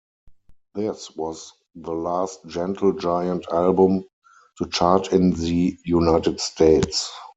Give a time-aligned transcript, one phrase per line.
[0.73, 4.03] This was the last Gentle Giant album
[4.57, 7.11] to chart in the United States.